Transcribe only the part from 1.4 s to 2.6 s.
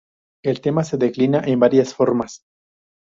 en varias formas.